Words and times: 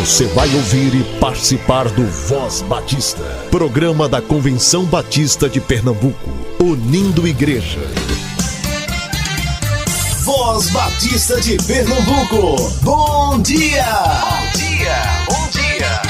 Você 0.00 0.26
vai 0.26 0.52
ouvir 0.54 0.92
e 0.92 1.20
participar 1.20 1.88
do 1.88 2.04
Voz 2.04 2.62
Batista, 2.62 3.22
programa 3.50 4.08
da 4.08 4.20
Convenção 4.20 4.84
Batista 4.84 5.48
de 5.48 5.60
Pernambuco, 5.60 6.30
unindo 6.60 7.26
igreja. 7.26 7.78
Voz 10.24 10.68
Batista 10.70 11.40
de 11.40 11.56
Pernambuco, 11.64 12.56
bom 12.82 13.40
dia! 13.40 13.84
Bom 13.84 14.58
dia, 14.58 14.96
bom 15.28 15.48
dia! 15.52 16.02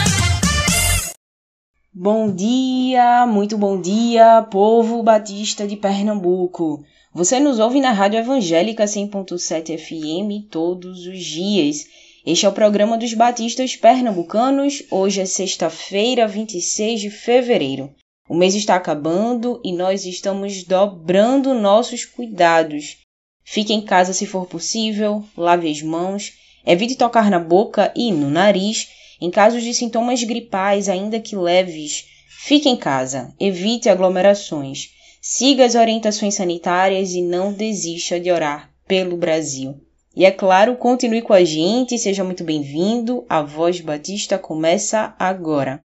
Bom 1.92 2.34
dia, 2.34 3.26
muito 3.26 3.58
bom 3.58 3.80
dia, 3.80 4.42
povo 4.50 5.02
batista 5.02 5.66
de 5.66 5.76
Pernambuco. 5.76 6.82
Você 7.12 7.38
nos 7.38 7.60
ouve 7.60 7.80
na 7.80 7.92
Rádio 7.92 8.18
Evangélica 8.18 8.86
100.7 8.86 9.78
FM 9.78 10.50
todos 10.50 11.06
os 11.06 11.22
dias 11.22 11.84
este 12.26 12.46
é 12.46 12.48
o 12.48 12.52
programa 12.52 12.96
dos 12.96 13.12
Batistas 13.12 13.76
Pernambucanos. 13.76 14.82
Hoje 14.90 15.20
é 15.20 15.26
sexta-feira, 15.26 16.26
26 16.26 16.98
de 17.02 17.10
fevereiro. 17.10 17.94
O 18.26 18.34
mês 18.34 18.54
está 18.54 18.76
acabando 18.76 19.60
e 19.62 19.74
nós 19.74 20.06
estamos 20.06 20.64
dobrando 20.64 21.52
nossos 21.52 22.06
cuidados. 22.06 22.96
Fique 23.44 23.74
em 23.74 23.82
casa 23.82 24.14
se 24.14 24.24
for 24.24 24.46
possível, 24.46 25.22
lave 25.36 25.70
as 25.70 25.82
mãos, 25.82 26.32
evite 26.66 26.96
tocar 26.96 27.30
na 27.30 27.38
boca 27.38 27.92
e 27.94 28.10
no 28.10 28.30
nariz. 28.30 28.88
Em 29.20 29.30
casos 29.30 29.62
de 29.62 29.74
sintomas 29.74 30.22
gripais, 30.22 30.88
ainda 30.88 31.20
que 31.20 31.36
leves, 31.36 32.06
fique 32.30 32.70
em 32.70 32.76
casa, 32.76 33.34
evite 33.38 33.90
aglomerações, 33.90 34.88
siga 35.20 35.66
as 35.66 35.74
orientações 35.74 36.34
sanitárias 36.36 37.12
e 37.12 37.20
não 37.20 37.52
desista 37.52 38.18
de 38.18 38.30
orar 38.30 38.70
pelo 38.88 39.14
Brasil. 39.18 39.78
E 40.16 40.24
é 40.24 40.30
claro, 40.30 40.76
continue 40.76 41.22
com 41.22 41.32
a 41.32 41.42
gente, 41.42 41.98
seja 41.98 42.22
muito 42.22 42.44
bem-vindo. 42.44 43.24
A 43.28 43.42
Voz 43.42 43.80
Batista 43.80 44.38
começa 44.38 45.14
agora. 45.18 45.83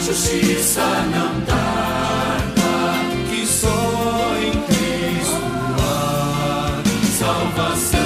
Justiça 0.00 0.82
não 1.12 1.40
tarda, 1.42 2.62
que 3.28 3.46
só 3.46 4.34
em 4.42 4.52
Cristo 4.62 5.36
há 5.78 6.82
salvação. 7.18 8.00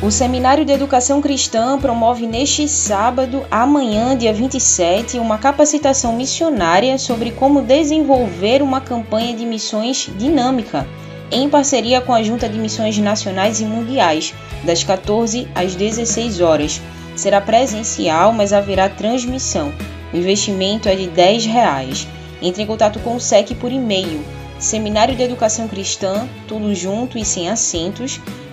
O 0.06 0.12
Seminário 0.12 0.64
de 0.64 0.72
Educação 0.72 1.20
Cristã 1.20 1.80
promove 1.80 2.28
neste 2.28 2.68
sábado, 2.68 3.44
amanhã, 3.50 4.16
dia 4.16 4.32
27, 4.32 5.18
uma 5.18 5.40
capacitação 5.40 6.16
missionária 6.16 6.96
sobre 7.00 7.32
como 7.32 7.64
desenvolver 7.64 8.62
uma 8.62 8.80
campanha 8.80 9.36
de 9.36 9.44
missões 9.48 10.08
dinâmica, 10.16 10.86
em 11.32 11.50
parceria 11.50 12.02
com 12.02 12.14
a 12.14 12.22
Junta 12.22 12.48
de 12.48 12.60
Missões 12.60 12.96
Nacionais 13.00 13.60
e 13.60 13.66
Mundiais, 13.66 14.32
das 14.64 14.84
14 14.84 15.48
às 15.56 15.74
16 15.74 16.40
horas. 16.40 16.80
Será 17.16 17.42
presencial, 17.42 18.32
mas 18.32 18.54
haverá 18.54 18.88
transmissão. 18.88 19.74
O 20.14 20.18
investimento 20.18 20.88
é 20.88 20.94
de 20.94 21.08
10 21.08 21.48
reais. 21.48 22.08
Entre 22.44 22.62
em 22.62 22.68
contato 22.68 23.00
com 23.00 23.16
o 23.16 23.20
SEC 23.20 23.56
por 23.56 23.72
e-mail, 23.72 24.24
Seminário 24.60 25.16
de 25.16 25.24
Educação 25.24 25.68
Cristã, 25.68 26.30
tudo 26.48 26.76
junto 26.76 27.18
e 27.18 27.26
sem 27.26 27.50
arroba 27.50 28.45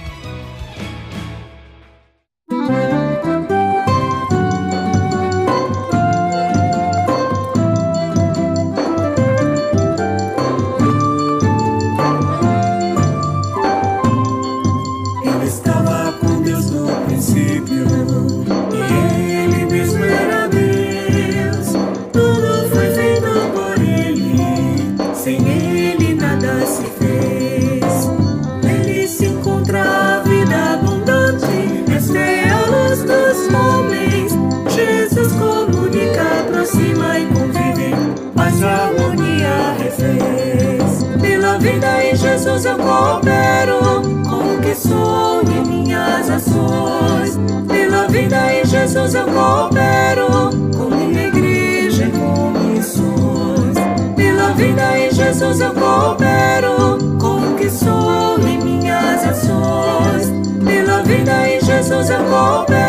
Jesus 61.99 62.17
coopero 62.17 62.79
com 62.79 62.88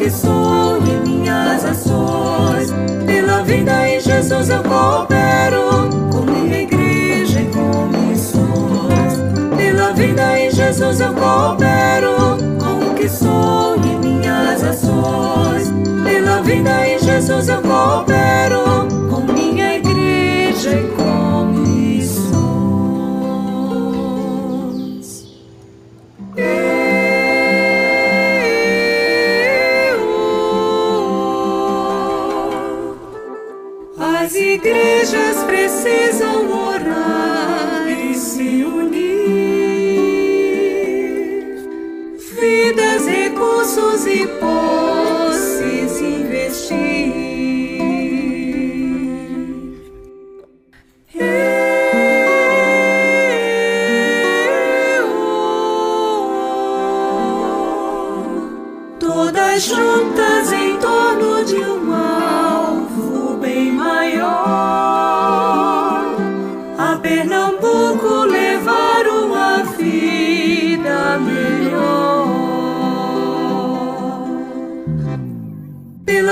que 0.00 0.10
sou 0.10 0.78
e 0.78 1.06
minhas 1.06 1.62
ações. 1.62 2.72
Pela 3.04 3.42
vida 3.42 3.86
em 3.86 4.00
Jesus 4.00 4.48
eu 4.48 4.62
coopero 4.62 5.90
com 6.10 6.22
minha 6.22 6.62
igreja 6.62 7.42
e 7.42 7.46
com 7.46 7.86
missões. 7.98 9.20
Pela 9.54 9.92
vida 9.92 10.40
em 10.40 10.50
Jesus 10.50 11.00
eu 11.00 11.12
coopero 11.12 12.38
com 12.58 12.90
o 12.90 12.94
que 12.94 13.10
sou 13.10 13.76
e 13.76 14.06
minhas 14.06 14.64
ações. 14.64 15.70
Pela 16.02 16.40
vida 16.40 16.88
em 16.88 16.98
Jesus 16.98 17.48
eu 17.50 17.56
coopero 17.56 17.69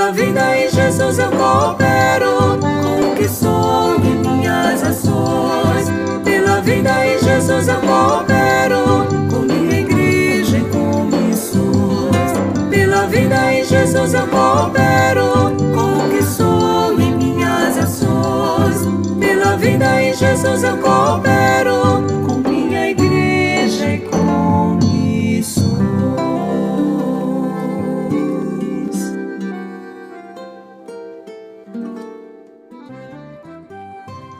Pela 0.09 0.25
vida 0.25 0.57
em 0.57 0.69
Jesus 0.71 1.19
eu 1.19 1.29
coopero 1.29 2.57
com 2.59 3.11
o 3.11 3.15
que 3.15 3.29
sou 3.29 3.95
e 3.97 4.27
minhas 4.27 4.83
ações. 4.83 5.87
Pela 6.23 6.61
vida 6.61 7.05
em 7.05 7.19
Jesus 7.19 7.67
eu 7.67 7.79
coopero 7.81 9.05
com 9.29 9.41
minha 9.41 9.81
igreja 9.81 10.57
e 10.57 10.61
com 10.61 11.03
missões. 11.03 12.31
Pela 12.71 13.05
vida 13.05 13.53
em 13.53 13.63
Jesus 13.63 14.15
eu 14.15 14.27
coopero 14.27 15.55
com 15.75 16.07
o 16.07 16.09
que 16.09 16.23
sou 16.23 16.99
e 16.99 17.11
minhas 17.11 17.77
ações. 17.77 18.87
Pela 19.19 19.57
vida 19.57 20.01
em 20.01 20.15
Jesus 20.15 20.63
eu 20.63 20.77
coopero 20.77 22.03
com 22.25 22.28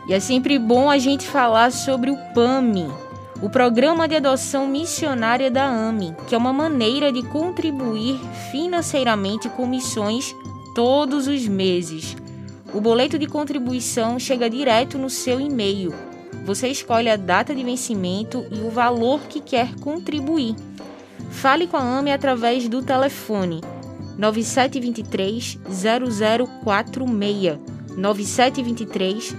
E 0.10 0.14
é 0.14 0.20
sempre 0.20 0.58
bom 0.58 0.90
a 0.90 0.98
gente 0.98 1.28
falar 1.28 1.72
sobre 1.72 2.10
o 2.10 2.18
PAMI, 2.34 2.88
o 3.44 3.50
Programa 3.50 4.08
de 4.08 4.16
Adoção 4.16 4.66
Missionária 4.66 5.52
da 5.52 5.66
AMI, 5.68 6.16
que 6.28 6.34
é 6.34 6.38
uma 6.38 6.52
maneira 6.52 7.12
de 7.12 7.22
contribuir 7.22 8.20
financeiramente 8.52 9.48
com 9.50 9.68
missões 9.68 10.36
todos 10.74 11.28
os 11.28 11.48
meses. 11.48 12.18
O 12.74 12.82
boleto 12.82 13.20
de 13.20 13.28
contribuição 13.28 14.18
chega 14.18 14.50
direto 14.50 14.98
no 14.98 15.12
seu 15.12 15.40
e-mail. 15.40 15.94
Você 16.44 16.70
escolhe 16.70 17.08
a 17.08 17.16
data 17.16 17.54
de 17.54 17.64
vencimento 17.64 18.44
e 18.50 18.62
o 18.62 18.72
valor 18.72 19.20
que 19.30 19.40
quer 19.40 19.76
contribuir. 19.76 20.56
Fale 21.30 21.68
com 21.68 21.78
a 21.78 21.84
AME 22.00 22.12
através 22.12 22.68
do 22.68 22.82
telefone 22.82 23.62
9723 24.18 25.60
0046 26.66 27.69
9723 28.00 29.36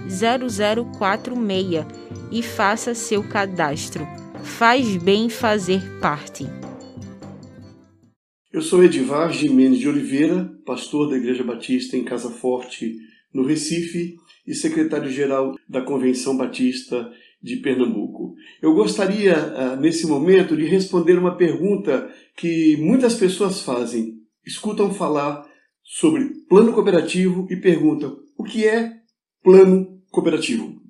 0046 0.97 1.85
e 2.31 2.43
faça 2.43 2.93
seu 2.93 3.23
cadastro. 3.23 4.05
Faz 4.43 4.95
bem 4.97 5.29
fazer 5.29 5.81
parte. 5.99 6.45
Eu 8.53 8.61
sou 8.61 8.83
Edivar 8.83 9.31
Jimenez 9.31 9.79
de 9.79 9.89
Oliveira, 9.89 10.51
pastor 10.65 11.09
da 11.09 11.17
Igreja 11.17 11.43
Batista 11.43 11.97
em 11.97 12.03
Casa 12.03 12.29
Forte, 12.29 12.97
no 13.33 13.45
Recife, 13.45 14.15
e 14.45 14.53
secretário-geral 14.53 15.55
da 15.69 15.81
Convenção 15.81 16.35
Batista 16.35 17.11
de 17.41 17.57
Pernambuco. 17.57 18.35
Eu 18.61 18.73
gostaria, 18.73 19.35
ah, 19.35 19.75
nesse 19.75 20.05
momento, 20.05 20.57
de 20.57 20.65
responder 20.65 21.17
uma 21.17 21.37
pergunta 21.37 22.09
que 22.35 22.75
muitas 22.77 23.15
pessoas 23.15 23.61
fazem. 23.61 24.15
Escutam 24.45 24.93
falar 24.93 25.45
sobre 25.83 26.29
plano 26.49 26.73
cooperativo 26.73 27.47
e 27.49 27.55
perguntam: 27.55 28.17
o 28.41 28.43
que 28.43 28.67
é 28.67 28.91
plano 29.43 30.01
cooperativo? 30.09 30.81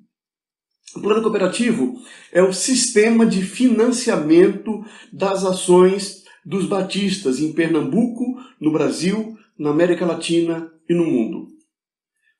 O 0.96 1.00
plano 1.00 1.20
cooperativo 1.22 2.00
é 2.32 2.42
o 2.42 2.52
sistema 2.52 3.26
de 3.26 3.42
financiamento 3.42 4.82
das 5.12 5.44
ações 5.44 6.22
dos 6.44 6.64
batistas 6.64 7.40
em 7.40 7.52
Pernambuco, 7.52 8.24
no 8.58 8.72
Brasil, 8.72 9.36
na 9.58 9.68
América 9.68 10.06
Latina 10.06 10.72
e 10.88 10.94
no 10.94 11.04
mundo. 11.04 11.48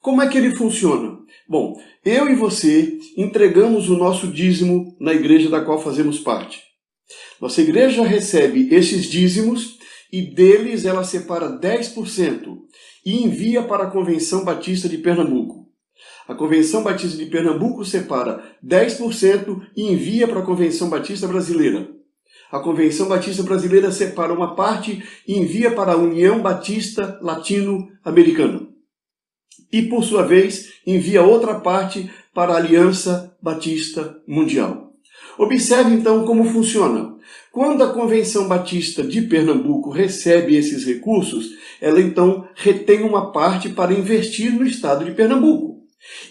Como 0.01 0.23
é 0.23 0.29
que 0.29 0.39
ele 0.39 0.57
funciona? 0.57 1.19
Bom, 1.47 1.79
eu 2.05 2.29
e 2.29 2.35
você 2.35 2.99
entregamos 3.17 3.91
o 3.91 3.97
nosso 3.97 4.27
dízimo 4.27 4.97
na 4.99 5.13
igreja 5.13 5.51
da 5.51 5.61
qual 5.61 5.81
fazemos 5.81 6.19
parte. 6.19 6.63
Nossa 7.39 7.61
igreja 7.61 8.03
recebe 8.03 8.75
esses 8.75 9.05
dízimos 9.05 9.79
e 10.13 10.21
deles 10.21 10.85
ela 10.85 11.03
separa 11.03 11.59
10% 11.59 12.59
e 13.05 13.25
envia 13.25 13.63
para 13.63 13.85
a 13.85 13.91
Convenção 13.91 14.45
Batista 14.45 14.89
de 14.89 14.99
Pernambuco. 14.99 15.67
A 16.29 16.35
Convenção 16.35 16.83
Batista 16.83 17.17
de 17.17 17.27
Pernambuco 17.27 17.85
separa 17.85 18.43
10% 18.65 19.63
e 19.77 19.91
envia 19.91 20.29
para 20.29 20.41
a 20.41 20.45
Convenção 20.45 20.89
Batista 20.89 21.27
Brasileira. 21.27 21.89
A 22.51 22.61
Convenção 22.61 23.09
Batista 23.09 23.43
Brasileira 23.43 23.91
separa 23.91 24.33
uma 24.33 24.55
parte 24.55 25.03
e 25.27 25.39
envia 25.39 25.71
para 25.71 25.93
a 25.93 25.97
União 25.97 26.41
Batista 26.41 27.19
Latino-Americana. 27.23 28.69
E, 29.73 29.83
por 29.83 30.05
sua 30.05 30.23
vez, 30.23 30.75
envia 30.87 31.23
outra 31.23 31.61
parte 31.61 32.11
para 32.35 32.53
a 32.53 32.57
Aliança 32.57 33.35
Batista 33.43 34.21
Mundial. 34.29 34.93
Observe 35.39 35.95
então 35.95 36.27
como 36.27 36.45
funciona. 36.45 37.12
Quando 37.53 37.85
a 37.85 37.93
Convenção 37.93 38.49
Batista 38.49 39.03
de 39.03 39.21
Pernambuco 39.21 39.91
recebe 39.91 40.57
esses 40.57 40.87
recursos, 40.87 41.51
ela 41.83 42.01
então 42.01 42.49
retém 42.55 43.03
uma 43.03 43.31
parte 43.31 43.69
para 43.69 43.93
investir 43.93 44.51
no 44.51 44.65
estado 44.65 45.05
de 45.05 45.11
Pernambuco. 45.11 45.83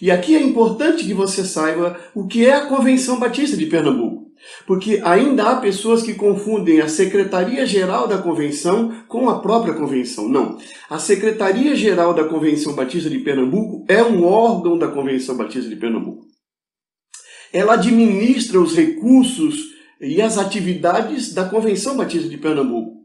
E 0.02 0.10
aqui 0.10 0.36
é 0.36 0.42
importante 0.42 1.06
que 1.06 1.14
você 1.14 1.46
saiba 1.46 1.96
o 2.16 2.26
que 2.26 2.48
é 2.48 2.56
a 2.56 2.66
Convenção 2.66 3.20
Batista 3.20 3.56
de 3.56 3.68
Pernambuco. 3.68 4.32
Porque 4.66 5.00
ainda 5.04 5.44
há 5.44 5.56
pessoas 5.58 6.02
que 6.02 6.16
confundem 6.16 6.82
a 6.82 6.88
Secretaria-Geral 6.88 8.08
da 8.08 8.18
Convenção 8.18 8.92
com 9.08 9.30
a 9.30 9.40
própria 9.40 9.76
Convenção. 9.76 10.28
Não. 10.28 10.58
A 10.90 10.98
Secretaria-Geral 10.98 12.16
da 12.16 12.24
Convenção 12.24 12.74
Batista 12.74 13.12
de 13.12 13.20
Pernambuco 13.20 13.86
é 13.88 14.02
um 14.02 14.26
órgão 14.26 14.76
da 14.76 14.88
Convenção 14.88 15.38
Batista 15.38 15.70
de 15.70 15.76
Pernambuco. 15.76 16.26
Ela 17.54 17.74
administra 17.76 18.60
os 18.60 18.76
recursos 18.76 19.70
e 20.02 20.22
as 20.22 20.38
atividades 20.38 21.34
da 21.34 21.46
Convenção 21.46 21.96
Batista 21.96 22.28
de 22.28 22.38
Pernambuco. 22.38 23.02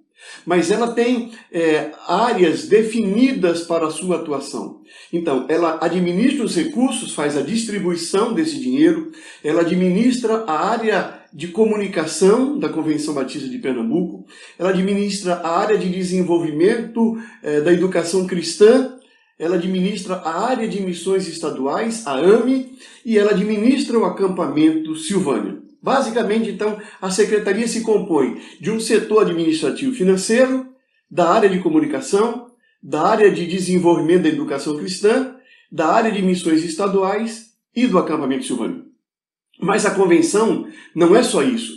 Mas 0.46 0.70
ela 0.70 0.92
tem 0.92 1.32
é, 1.52 1.90
áreas 2.08 2.66
definidas 2.66 3.62
para 3.62 3.86
a 3.86 3.90
sua 3.90 4.16
atuação. 4.16 4.80
Então, 5.12 5.44
ela 5.48 5.78
administra 5.80 6.44
os 6.44 6.56
recursos, 6.56 7.14
faz 7.14 7.36
a 7.36 7.42
distribuição 7.42 8.32
desse 8.32 8.58
dinheiro, 8.58 9.12
ela 9.44 9.60
administra 9.60 10.44
a 10.46 10.68
área 10.68 11.20
de 11.32 11.48
comunicação 11.48 12.58
da 12.58 12.68
Convenção 12.68 13.12
Batista 13.12 13.48
de 13.48 13.58
Pernambuco, 13.58 14.24
ela 14.58 14.70
administra 14.70 15.34
a 15.34 15.58
área 15.58 15.76
de 15.76 15.90
desenvolvimento 15.90 17.18
é, 17.42 17.60
da 17.60 17.72
educação 17.72 18.26
cristã, 18.26 18.96
ela 19.38 19.56
administra 19.56 20.14
a 20.14 20.46
área 20.48 20.66
de 20.66 20.80
missões 20.80 21.28
estaduais, 21.28 22.06
a 22.06 22.14
AME, 22.14 22.78
e 23.04 23.18
ela 23.18 23.32
administra 23.32 23.98
o 23.98 24.06
acampamento 24.06 24.96
Silvânia. 24.96 25.65
Basicamente, 25.86 26.50
então, 26.50 26.80
a 27.00 27.12
secretaria 27.12 27.68
se 27.68 27.82
compõe 27.82 28.42
de 28.60 28.72
um 28.72 28.80
setor 28.80 29.20
administrativo 29.22 29.94
financeiro, 29.94 30.66
da 31.08 31.30
área 31.30 31.48
de 31.48 31.60
comunicação, 31.60 32.50
da 32.82 33.02
área 33.02 33.30
de 33.30 33.46
desenvolvimento 33.46 34.24
da 34.24 34.28
educação 34.28 34.76
cristã, 34.76 35.36
da 35.70 35.86
área 35.86 36.10
de 36.10 36.20
missões 36.22 36.64
estaduais 36.64 37.52
e 37.72 37.86
do 37.86 37.98
acampamento 37.98 38.44
silvânico. 38.44 38.84
Mas 39.60 39.86
a 39.86 39.92
convenção 39.92 40.66
não 40.92 41.14
é 41.14 41.22
só 41.22 41.40
isso. 41.44 41.74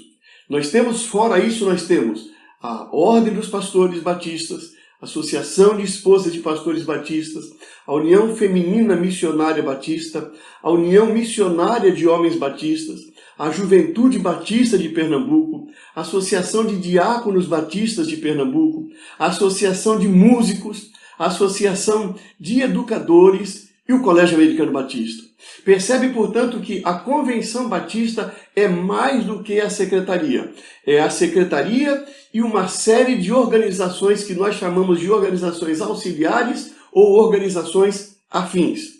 Nós 0.50 0.72
temos, 0.72 1.06
fora 1.06 1.38
isso, 1.38 1.64
nós 1.66 1.86
temos 1.86 2.32
a 2.64 2.90
Ordem 2.92 3.36
dos 3.36 3.48
Pastores 3.48 4.02
Batistas, 4.02 4.72
Associação 5.00 5.78
de 5.78 5.84
Esposas 5.84 6.34
de 6.34 6.40
Pastores 6.40 6.84
Batistas, 6.84 7.46
a 7.86 7.94
União 7.94 8.36
Feminina 8.36 8.96
Missionária 8.96 9.62
Batista, 9.62 10.32
a 10.64 10.72
União 10.72 11.14
Missionária 11.14 11.92
de 11.92 12.08
Homens 12.08 12.36
Batistas, 12.36 13.02
a 13.40 13.50
Juventude 13.52 14.20
Batista 14.20 14.78
de 14.78 14.90
Pernambuco, 14.90 15.70
a 15.96 16.02
Associação 16.02 16.66
de 16.66 16.76
Diáconos 16.76 17.46
Batistas 17.46 18.06
de 18.06 18.18
Pernambuco, 18.18 18.90
a 19.18 19.28
Associação 19.28 19.98
de 19.98 20.10
Músicos, 20.10 20.92
a 21.18 21.28
Associação 21.28 22.16
de 22.38 22.60
Educadores 22.60 23.70
e 23.88 23.94
o 23.94 24.02
Colégio 24.02 24.36
Americano 24.36 24.74
Batista. 24.74 25.24
Percebe, 25.64 26.10
portanto, 26.10 26.60
que 26.60 26.82
a 26.84 26.94
Convenção 26.96 27.70
Batista 27.70 28.36
é 28.54 28.68
mais 28.68 29.24
do 29.24 29.42
que 29.42 29.62
a 29.62 29.70
secretaria. 29.70 30.52
É 30.86 31.00
a 31.00 31.10
secretaria 31.10 32.06
e 32.34 32.42
uma 32.42 32.68
série 32.68 33.16
de 33.16 33.32
organizações 33.32 34.26
que 34.26 34.34
nós 34.34 34.56
chamamos 34.56 35.00
de 35.00 35.10
organizações 35.10 35.80
auxiliares 35.80 36.74
ou 36.92 37.14
organizações 37.14 38.18
afins. 38.30 38.99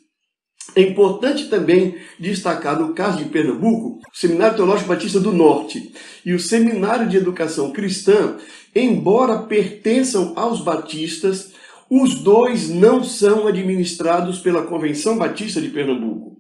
É 0.76 0.82
importante 0.82 1.50
também 1.50 1.98
destacar, 2.20 2.80
no 2.80 2.94
caso 2.94 3.18
de 3.18 3.26
Pernambuco, 3.26 4.00
o 4.12 4.18
Seminário 4.18 4.56
Teológico 4.56 4.90
Batista 4.90 5.20
do 5.20 5.32
Norte 5.32 5.94
e 6.26 6.34
o 6.34 6.40
Seminário 6.40 7.08
de 7.08 7.18
Educação 7.18 7.72
Cristã, 7.72 8.38
embora 8.76 9.40
pertençam 9.40 10.34
aos 10.36 10.62
batistas, 10.62 11.54
os 11.90 12.16
dois 12.22 12.70
não 12.70 13.04
são 13.04 13.48
administrados 13.48 14.40
pela 14.40 14.64
Convenção 14.64 15.18
Batista 15.18 15.60
de 15.60 15.70
Pernambuco. 15.70 16.38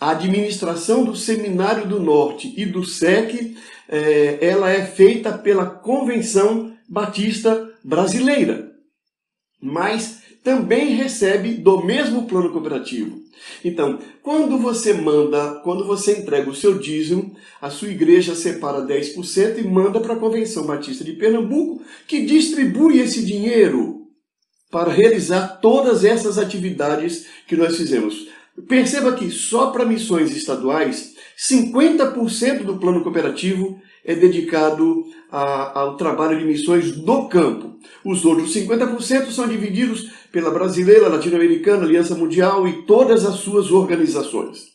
A 0.00 0.10
administração 0.10 1.04
do 1.04 1.16
Seminário 1.16 1.86
do 1.86 1.98
Norte 1.98 2.54
e 2.56 2.64
do 2.64 2.84
SEC, 2.84 3.56
é, 3.88 4.38
ela 4.40 4.70
é 4.70 4.86
feita 4.86 5.32
pela 5.32 5.66
Convenção 5.66 6.72
Batista 6.88 7.68
Brasileira, 7.82 8.67
mas 9.60 10.22
também 10.42 10.94
recebe 10.94 11.54
do 11.54 11.84
mesmo 11.84 12.26
plano 12.26 12.50
cooperativo. 12.50 13.18
Então, 13.64 13.98
quando 14.22 14.58
você 14.58 14.92
manda, 14.92 15.60
quando 15.64 15.84
você 15.84 16.18
entrega 16.18 16.50
o 16.50 16.54
seu 16.54 16.78
dízimo, 16.78 17.36
a 17.60 17.70
sua 17.70 17.88
igreja 17.88 18.34
separa 18.34 18.82
10% 18.82 19.58
e 19.58 19.62
manda 19.62 20.00
para 20.00 20.14
a 20.14 20.18
Convenção 20.18 20.66
Batista 20.66 21.04
de 21.04 21.12
Pernambuco, 21.12 21.82
que 22.06 22.24
distribui 22.24 22.98
esse 23.00 23.24
dinheiro 23.24 24.06
para 24.70 24.92
realizar 24.92 25.60
todas 25.60 26.04
essas 26.04 26.38
atividades 26.38 27.26
que 27.46 27.56
nós 27.56 27.76
fizemos. 27.76 28.28
Perceba 28.68 29.14
que 29.14 29.30
só 29.30 29.70
para 29.70 29.84
missões 29.84 30.36
estaduais, 30.36 31.14
50% 31.38 32.64
do 32.64 32.78
plano 32.78 33.02
cooperativo 33.02 33.80
é 34.04 34.14
dedicado 34.14 35.04
a, 35.30 35.80
ao 35.80 35.96
trabalho 35.96 36.38
de 36.38 36.44
missões 36.44 36.96
no 36.96 37.28
campo. 37.28 37.78
Os 38.04 38.24
outros 38.24 38.54
50% 38.54 39.30
são 39.30 39.46
divididos 39.48 40.10
pela 40.32 40.50
brasileira, 40.50 41.08
latino-americana, 41.08 41.84
Aliança 41.84 42.14
Mundial 42.14 42.66
e 42.66 42.82
todas 42.82 43.24
as 43.24 43.36
suas 43.36 43.70
organizações. 43.70 44.66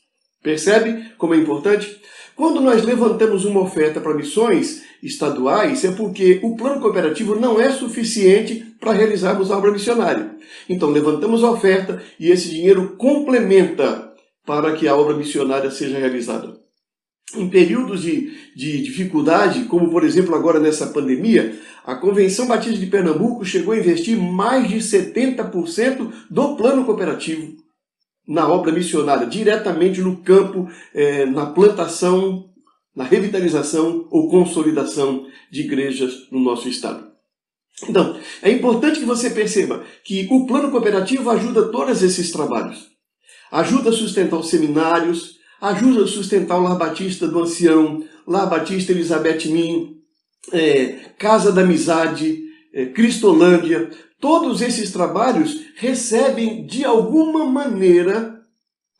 Percebe 0.41 1.13
como 1.17 1.33
é 1.33 1.37
importante? 1.37 2.01
Quando 2.35 2.59
nós 2.59 2.83
levantamos 2.83 3.45
uma 3.45 3.61
oferta 3.61 4.01
para 4.01 4.15
missões 4.15 4.83
estaduais, 5.03 5.85
é 5.85 5.91
porque 5.91 6.39
o 6.41 6.55
plano 6.55 6.81
cooperativo 6.81 7.35
não 7.35 7.61
é 7.61 7.71
suficiente 7.71 8.75
para 8.79 8.93
realizarmos 8.93 9.51
a 9.51 9.57
obra 9.57 9.71
missionária. 9.71 10.35
Então, 10.67 10.89
levantamos 10.89 11.43
a 11.43 11.51
oferta 11.51 12.01
e 12.19 12.31
esse 12.31 12.49
dinheiro 12.49 12.95
complementa 12.97 14.11
para 14.45 14.73
que 14.73 14.87
a 14.87 14.95
obra 14.95 15.15
missionária 15.15 15.69
seja 15.69 15.99
realizada. 15.99 16.62
Em 17.35 17.49
períodos 17.49 18.03
de, 18.03 18.31
de 18.55 18.83
dificuldade, 18.83 19.65
como 19.65 19.89
por 19.89 20.03
exemplo 20.03 20.35
agora 20.35 20.59
nessa 20.59 20.87
pandemia, 20.87 21.59
a 21.83 21.95
Convenção 21.95 22.47
Batista 22.47 22.77
de 22.77 22.85
Pernambuco 22.85 23.43
chegou 23.43 23.73
a 23.73 23.77
investir 23.77 24.17
mais 24.17 24.69
de 24.69 24.77
70% 24.77 26.11
do 26.29 26.55
plano 26.55 26.85
cooperativo 26.85 27.55
na 28.27 28.47
obra 28.47 28.71
missionária, 28.71 29.27
diretamente 29.27 30.01
no 30.01 30.17
campo, 30.17 30.69
eh, 30.93 31.25
na 31.25 31.47
plantação, 31.47 32.49
na 32.95 33.03
revitalização 33.03 34.07
ou 34.11 34.29
consolidação 34.29 35.25
de 35.51 35.61
igrejas 35.61 36.29
no 36.31 36.39
nosso 36.39 36.69
estado. 36.69 37.11
Então, 37.89 38.17
é 38.41 38.51
importante 38.51 38.99
que 38.99 39.05
você 39.05 39.29
perceba 39.29 39.83
que 40.03 40.27
o 40.31 40.45
plano 40.45 40.71
cooperativo 40.71 41.29
ajuda 41.29 41.69
todos 41.69 42.03
esses 42.03 42.31
trabalhos. 42.31 42.87
Ajuda 43.51 43.89
a 43.89 43.93
sustentar 43.93 44.37
os 44.37 44.49
seminários, 44.49 45.37
ajuda 45.63 46.03
a 46.03 46.07
sustentar 46.07 46.59
o 46.59 46.63
Lar 46.63 46.77
Batista 46.77 47.25
do 47.25 47.41
Ancião, 47.41 48.03
Lar 48.27 48.49
Batista 48.49 48.91
Elizabeth 48.91 49.47
Min, 49.47 49.95
é, 50.51 50.87
Casa 51.17 51.53
da 51.53 51.61
Amizade, 51.61 52.43
é, 52.73 52.87
Cristolândia. 52.87 53.89
Todos 54.19 54.61
esses 54.61 54.91
trabalhos 54.91 55.61
recebem 55.75 56.65
de 56.65 56.83
alguma 56.83 57.45
maneira 57.45 58.41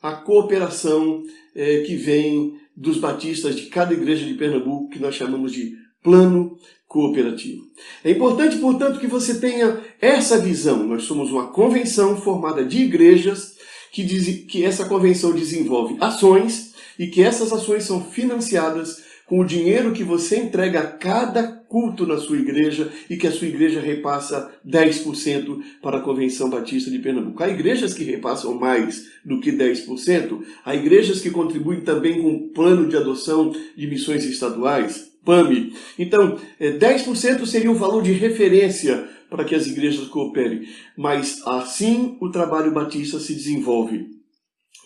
a 0.00 0.12
cooperação 0.12 1.22
é, 1.54 1.82
que 1.82 1.96
vem 1.96 2.58
dos 2.74 2.96
batistas 2.96 3.56
de 3.56 3.66
cada 3.66 3.92
igreja 3.92 4.24
de 4.24 4.34
Pernambuco, 4.34 4.88
que 4.88 4.98
nós 4.98 5.14
chamamos 5.14 5.52
de 5.52 5.74
plano 6.02 6.56
cooperativo. 6.88 7.62
É 8.02 8.10
importante, 8.10 8.56
portanto, 8.56 8.98
que 8.98 9.06
você 9.06 9.38
tenha 9.38 9.82
essa 10.00 10.38
visão. 10.38 10.82
Nós 10.84 11.04
somos 11.04 11.30
uma 11.30 11.48
convenção 11.48 12.16
formada 12.16 12.64
de 12.64 12.82
igrejas 12.82 13.53
que, 13.94 14.02
diz, 14.02 14.44
que 14.46 14.64
essa 14.64 14.86
convenção 14.86 15.32
desenvolve 15.32 15.96
ações 16.00 16.74
e 16.98 17.06
que 17.06 17.22
essas 17.22 17.52
ações 17.52 17.84
são 17.84 18.02
financiadas 18.02 19.04
com 19.24 19.38
o 19.38 19.44
dinheiro 19.44 19.92
que 19.92 20.02
você 20.02 20.36
entrega 20.36 20.80
a 20.80 20.86
cada 20.86 21.44
culto 21.44 22.04
na 22.04 22.18
sua 22.18 22.36
igreja 22.36 22.90
e 23.08 23.16
que 23.16 23.26
a 23.28 23.30
sua 23.30 23.46
igreja 23.46 23.80
repassa 23.80 24.52
10% 24.66 25.60
para 25.80 25.98
a 25.98 26.00
Convenção 26.00 26.50
Batista 26.50 26.90
de 26.90 26.98
Pernambuco. 26.98 27.40
Há 27.40 27.48
igrejas 27.48 27.94
que 27.94 28.02
repassam 28.02 28.54
mais 28.54 29.06
do 29.24 29.40
que 29.40 29.52
10%, 29.52 30.40
há 30.64 30.74
igrejas 30.74 31.20
que 31.20 31.30
contribuem 31.30 31.80
também 31.80 32.20
com 32.20 32.34
o 32.34 32.48
plano 32.48 32.88
de 32.88 32.96
adoção 32.96 33.54
de 33.76 33.86
missões 33.86 34.24
estaduais, 34.24 35.12
PAMI. 35.24 35.72
Então, 35.98 36.36
10% 36.60 37.42
é, 37.42 37.46
seria 37.46 37.70
o 37.70 37.76
valor 37.76 38.02
de 38.02 38.12
referência 38.12 39.08
para 39.34 39.44
que 39.44 39.54
as 39.56 39.66
igrejas 39.66 40.06
cooperem. 40.06 40.64
Mas 40.96 41.44
assim 41.44 42.16
o 42.20 42.30
trabalho 42.30 42.72
batista 42.72 43.18
se 43.18 43.34
desenvolve 43.34 44.08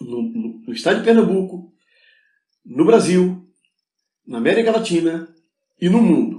no, 0.00 0.22
no, 0.22 0.62
no 0.66 0.72
estado 0.72 1.00
de 1.00 1.04
Pernambuco, 1.04 1.70
no 2.64 2.86
Brasil, 2.86 3.46
na 4.26 4.38
América 4.38 4.72
Latina 4.72 5.28
e 5.78 5.90
no 5.90 6.00
mundo. 6.00 6.37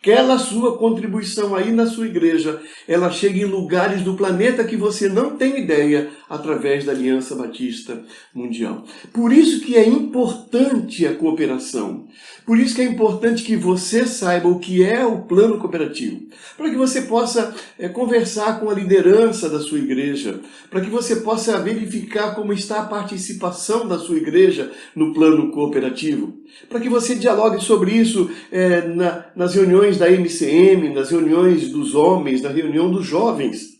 Aquela 0.00 0.38
sua 0.38 0.78
contribuição 0.78 1.54
aí 1.54 1.70
na 1.70 1.84
sua 1.84 2.06
igreja, 2.06 2.58
ela 2.88 3.10
chega 3.10 3.38
em 3.38 3.44
lugares 3.44 4.00
do 4.00 4.14
planeta 4.14 4.64
que 4.64 4.74
você 4.74 5.10
não 5.10 5.36
tem 5.36 5.60
ideia 5.60 6.08
através 6.26 6.86
da 6.86 6.92
Aliança 6.92 7.34
Batista 7.34 8.02
Mundial. 8.34 8.84
Por 9.12 9.30
isso 9.30 9.60
que 9.60 9.76
é 9.76 9.86
importante 9.86 11.06
a 11.06 11.14
cooperação. 11.14 12.06
Por 12.46 12.58
isso 12.58 12.74
que 12.74 12.80
é 12.80 12.84
importante 12.84 13.44
que 13.44 13.56
você 13.56 14.06
saiba 14.06 14.48
o 14.48 14.58
que 14.58 14.82
é 14.82 15.04
o 15.04 15.20
plano 15.20 15.58
cooperativo, 15.58 16.22
para 16.56 16.70
que 16.70 16.76
você 16.76 17.02
possa 17.02 17.54
é, 17.78 17.88
conversar 17.88 18.58
com 18.58 18.70
a 18.70 18.74
liderança 18.74 19.48
da 19.48 19.60
sua 19.60 19.78
igreja, 19.78 20.40
para 20.70 20.80
que 20.80 20.90
você 20.90 21.16
possa 21.16 21.60
verificar 21.60 22.34
como 22.34 22.52
está 22.52 22.80
a 22.80 22.86
participação 22.86 23.86
da 23.86 23.98
sua 23.98 24.16
igreja 24.16 24.72
no 24.96 25.12
plano 25.12 25.50
cooperativo, 25.50 26.40
para 26.68 26.80
que 26.80 26.88
você 26.88 27.14
dialogue 27.14 27.62
sobre 27.62 27.92
isso 27.92 28.30
é, 28.50 28.86
na, 28.88 29.26
nas 29.36 29.54
reuniões 29.54 29.89
da 29.96 30.10
MCM, 30.10 30.92
nas 30.94 31.10
reuniões 31.10 31.70
dos 31.70 31.94
homens, 31.94 32.42
na 32.42 32.50
reunião 32.50 32.90
dos 32.90 33.06
jovens. 33.06 33.70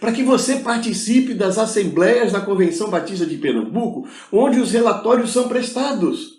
Para 0.00 0.12
que 0.12 0.22
você 0.22 0.56
participe 0.56 1.34
das 1.34 1.56
assembleias 1.56 2.32
da 2.32 2.40
Convenção 2.40 2.90
Batista 2.90 3.24
de 3.24 3.36
Pernambuco, 3.36 4.08
onde 4.32 4.58
os 4.60 4.72
relatórios 4.72 5.32
são 5.32 5.48
prestados 5.48 6.33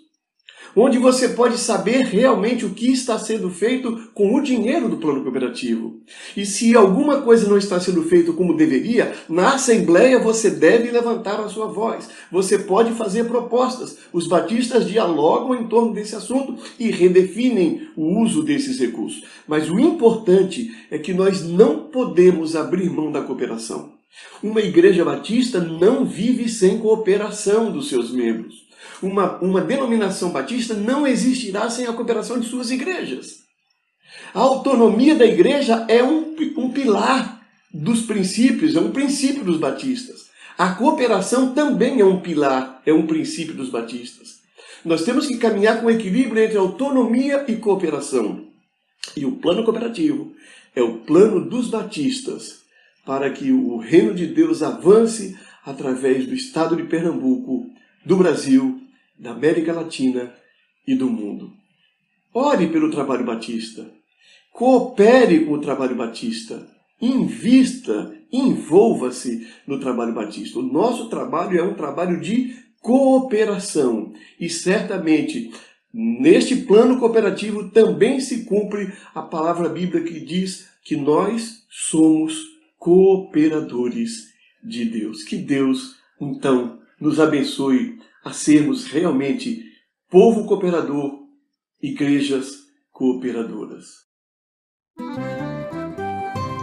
onde 0.76 0.98
você 0.98 1.30
pode 1.30 1.56
saber 1.56 2.04
realmente 2.04 2.66
o 2.66 2.74
que 2.74 2.92
está 2.92 3.18
sendo 3.18 3.48
feito 3.50 4.10
com 4.12 4.34
o 4.34 4.42
dinheiro 4.42 4.90
do 4.90 4.98
plano 4.98 5.22
cooperativo. 5.22 6.00
E 6.36 6.44
se 6.44 6.76
alguma 6.76 7.22
coisa 7.22 7.48
não 7.48 7.56
está 7.56 7.80
sendo 7.80 8.02
feito 8.02 8.34
como 8.34 8.56
deveria, 8.56 9.14
na 9.26 9.54
assembleia 9.54 10.18
você 10.18 10.50
deve 10.50 10.90
levantar 10.90 11.40
a 11.40 11.48
sua 11.48 11.66
voz. 11.66 12.08
Você 12.30 12.58
pode 12.58 12.92
fazer 12.92 13.24
propostas. 13.24 13.96
Os 14.12 14.28
batistas 14.28 14.86
dialogam 14.86 15.54
em 15.54 15.66
torno 15.66 15.94
desse 15.94 16.14
assunto 16.14 16.56
e 16.78 16.90
redefinem 16.90 17.88
o 17.96 18.20
uso 18.20 18.42
desses 18.42 18.78
recursos. 18.78 19.24
Mas 19.48 19.70
o 19.70 19.80
importante 19.80 20.70
é 20.90 20.98
que 20.98 21.14
nós 21.14 21.42
não 21.42 21.88
podemos 21.88 22.54
abrir 22.54 22.90
mão 22.90 23.10
da 23.10 23.22
cooperação. 23.22 23.96
Uma 24.42 24.60
igreja 24.60 25.04
batista 25.04 25.60
não 25.60 26.04
vive 26.04 26.48
sem 26.48 26.78
cooperação 26.78 27.70
dos 27.70 27.88
seus 27.88 28.12
membros 28.12 28.65
uma, 29.02 29.36
uma 29.38 29.60
denominação 29.60 30.30
batista 30.30 30.74
não 30.74 31.06
existirá 31.06 31.68
sem 31.68 31.86
a 31.86 31.92
cooperação 31.92 32.38
de 32.38 32.48
suas 32.48 32.70
igrejas. 32.70 33.44
A 34.34 34.40
autonomia 34.40 35.14
da 35.14 35.26
igreja 35.26 35.84
é 35.88 36.02
um, 36.02 36.34
um 36.56 36.70
pilar 36.70 37.46
dos 37.72 38.02
princípios, 38.02 38.74
é 38.76 38.80
um 38.80 38.90
princípio 38.90 39.44
dos 39.44 39.58
batistas. 39.58 40.26
A 40.56 40.72
cooperação 40.74 41.52
também 41.52 42.00
é 42.00 42.04
um 42.04 42.20
pilar, 42.20 42.80
é 42.86 42.92
um 42.92 43.06
princípio 43.06 43.54
dos 43.54 43.68
batistas. 43.68 44.36
Nós 44.84 45.04
temos 45.04 45.26
que 45.26 45.36
caminhar 45.36 45.80
com 45.80 45.90
equilíbrio 45.90 46.42
entre 46.42 46.56
autonomia 46.56 47.44
e 47.48 47.56
cooperação. 47.56 48.46
E 49.16 49.26
o 49.26 49.36
plano 49.36 49.64
cooperativo 49.64 50.32
é 50.74 50.82
o 50.82 50.98
plano 50.98 51.48
dos 51.48 51.68
batistas 51.68 52.60
para 53.04 53.30
que 53.30 53.52
o 53.52 53.78
reino 53.78 54.14
de 54.14 54.26
Deus 54.26 54.62
avance 54.62 55.36
através 55.64 56.26
do 56.26 56.34
estado 56.34 56.76
de 56.76 56.84
Pernambuco, 56.84 57.66
do 58.04 58.16
Brasil, 58.16 58.80
da 59.18 59.32
América 59.32 59.72
Latina 59.72 60.34
e 60.86 60.94
do 60.94 61.08
mundo. 61.08 61.52
Ore 62.32 62.68
pelo 62.68 62.90
trabalho 62.90 63.24
batista. 63.24 63.90
Coopere 64.52 65.44
com 65.44 65.52
o 65.52 65.60
trabalho 65.60 65.96
batista. 65.96 66.68
Invista, 67.00 68.14
envolva-se 68.32 69.46
no 69.66 69.80
trabalho 69.80 70.14
batista. 70.14 70.58
O 70.58 70.62
nosso 70.62 71.08
trabalho 71.08 71.58
é 71.58 71.62
um 71.62 71.74
trabalho 71.74 72.20
de 72.20 72.54
cooperação. 72.80 74.12
E 74.38 74.48
certamente, 74.48 75.50
neste 75.92 76.56
plano 76.56 76.98
cooperativo 76.98 77.70
também 77.70 78.20
se 78.20 78.44
cumpre 78.44 78.92
a 79.14 79.22
palavra 79.22 79.68
bíblica 79.68 80.06
que 80.06 80.20
diz 80.20 80.68
que 80.84 80.96
nós 80.96 81.64
somos 81.68 82.42
cooperadores 82.78 84.28
de 84.62 84.84
Deus. 84.84 85.22
Que 85.22 85.36
Deus, 85.36 85.96
então, 86.20 86.78
nos 87.00 87.18
abençoe 87.18 87.98
a 88.26 88.32
sermos 88.32 88.86
realmente 88.86 89.62
povo 90.10 90.46
cooperador, 90.46 91.12
igrejas 91.80 92.48
cooperadoras. 92.90 94.04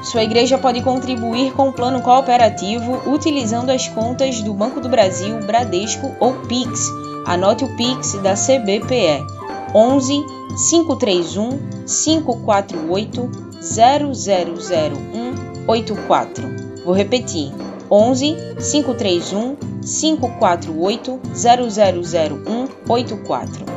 Sua 0.04 0.24
igreja 0.24 0.58
pode 0.58 0.84
contribuir 0.84 1.54
com 1.54 1.70
o 1.70 1.74
plano 1.74 2.02
cooperativo 2.02 3.10
utilizando 3.10 3.70
as 3.70 3.88
contas 3.88 4.42
do 4.42 4.54
Banco 4.54 4.82
do 4.82 4.90
Brasil, 4.90 5.40
Bradesco 5.40 6.14
ou 6.20 6.34
Pix. 6.48 6.90
Anote 7.26 7.64
o 7.64 7.78
Pix 7.78 8.12
da 8.22 8.34
CBPE: 8.34 9.26
11 9.74 10.22
531 10.70 11.58
548 11.88 13.32
0001 13.62 15.66
84. 15.66 16.84
Vou 16.84 16.94
repetir: 16.94 17.54
11 17.90 18.36
531 18.60 19.73
548 19.86 21.20
0001 21.34 22.68
84. 22.88 23.74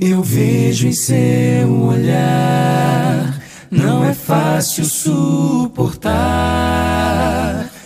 Eu 0.00 0.22
vejo 0.22 0.86
em 0.86 0.92
seu 0.92 1.86
olhar, 1.86 3.42
não 3.68 4.04
é 4.04 4.14
fácil 4.14 4.84
suportar. 4.84 6.87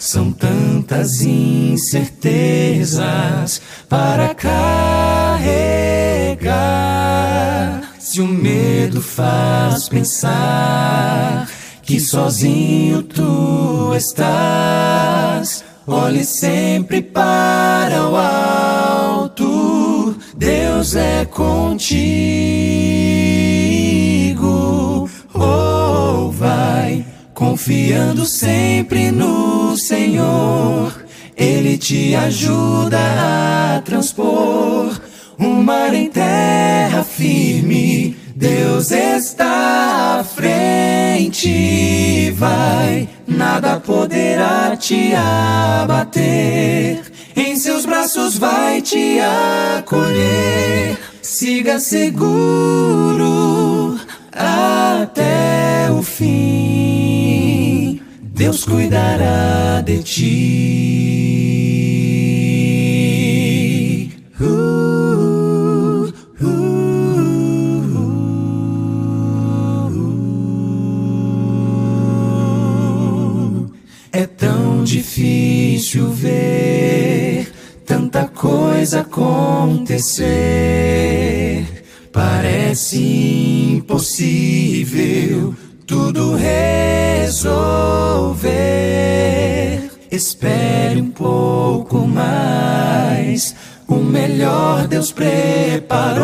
São 0.04 0.32
tantas 0.32 1.22
incertezas 1.22 3.62
para 3.88 4.34
carregar. 4.34 5.44
Se 8.00 8.20
o 8.20 8.26
medo 8.26 9.00
faz 9.00 9.88
pensar 9.88 11.48
que 11.82 12.00
sozinho 12.00 13.04
tu 13.04 13.94
estás, 13.94 15.62
olhe 15.86 16.24
sempre 16.24 17.00
para 17.00 18.10
o 18.10 18.16
alto 18.16 20.16
Deus 20.36 20.96
é 20.96 21.24
contigo. 21.26 23.11
Confiando 27.62 28.26
sempre 28.26 29.12
no 29.12 29.76
Senhor. 29.76 30.92
Ele 31.36 31.78
te 31.78 32.12
ajuda 32.16 32.98
a 33.76 33.80
transpor 33.82 35.00
um 35.38 35.62
mar 35.62 35.94
em 35.94 36.08
terra 36.10 37.04
firme. 37.04 38.16
Deus 38.34 38.90
está 38.90 40.18
à 40.18 40.24
frente. 40.24 41.52
Vai, 42.32 43.08
nada 43.28 43.78
poderá 43.78 44.76
te 44.76 45.12
abater 45.14 47.00
em 47.36 47.54
seus 47.56 47.86
braços 47.86 48.36
vai 48.36 48.82
te 48.82 49.20
acolher. 49.78 50.98
Siga 51.22 51.78
seguro 51.78 53.20
até 54.32 55.88
o 55.92 56.02
fim. 56.02 57.51
Deus 58.42 58.64
cuidará 58.64 59.80
de 59.82 60.02
ti. 60.02 61.30
Uh, 64.40 66.10
uh, 66.40 66.52
uh, 73.62 73.72
é 74.10 74.26
tão 74.26 74.82
difícil 74.82 76.08
ver 76.10 77.46
tanta 77.86 78.26
coisa 78.26 79.02
acontecer. 79.02 80.24
Parece 82.10 83.76
impossível 83.76 85.54
tudo 85.86 86.34
resolver. 86.36 87.42
Espere 90.10 91.00
um 91.00 91.10
pouco 91.10 92.06
mais. 92.06 93.54
O 93.88 93.96
melhor 93.96 94.86
Deus 94.86 95.12
preparou. 95.12 96.22